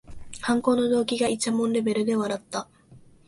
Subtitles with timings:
[0.41, 2.67] 犯行の動機がいちゃもんレベルで笑った